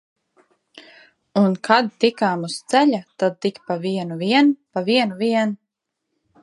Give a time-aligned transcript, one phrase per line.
[1.41, 5.57] Un kad tikām uz ceļa, tad tik pa vienu vien, pa vienu vien!